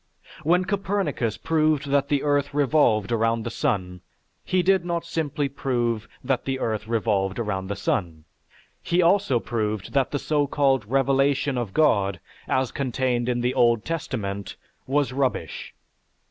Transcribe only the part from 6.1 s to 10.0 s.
that the earth revolved around the sun, he also proved